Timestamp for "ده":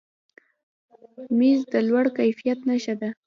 3.01-3.09